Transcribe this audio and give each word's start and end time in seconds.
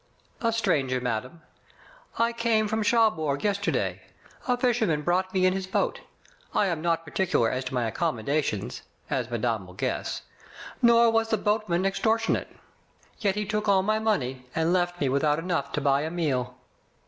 "A 0.41 0.51
stranger, 0.51 0.99
madame. 0.99 1.43
I 2.17 2.33
came 2.33 2.67
from 2.67 2.81
Cherbourg 2.81 3.43
yesterday. 3.43 4.01
A 4.47 4.57
fisherman 4.57 5.03
brought 5.03 5.31
me 5.31 5.45
in 5.45 5.53
his 5.53 5.67
boat. 5.67 6.01
I 6.55 6.65
am 6.65 6.81
not 6.81 7.05
particular 7.05 7.51
as 7.51 7.65
to 7.65 7.75
my 7.75 7.85
accommodation, 7.85 8.71
as 9.11 9.29
madame 9.29 9.67
will 9.67 9.75
guess, 9.75 10.23
nor 10.81 11.11
was 11.11 11.27
the 11.29 11.37
boatman 11.37 11.85
extor 11.85 12.17
tionate. 12.17 12.47
Yet 13.19 13.35
he 13.35 13.45
took 13.45 13.67
all 13.69 13.83
my 13.83 13.99
money, 13.99 14.47
and 14.55 14.73
left 14.73 14.99
me 14.99 15.07
without 15.07 15.37
enough 15.37 15.71
to 15.73 15.81
buy 15.81 16.01
a 16.01 16.09
meal." 16.09 16.57